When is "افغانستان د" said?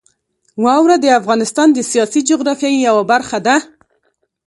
1.19-1.79